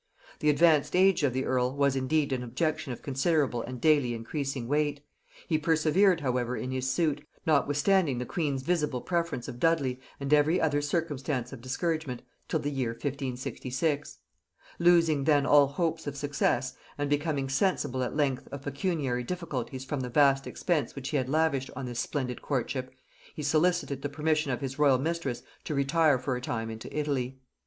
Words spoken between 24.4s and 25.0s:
of his royal